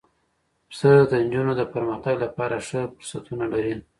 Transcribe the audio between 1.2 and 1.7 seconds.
نجونو د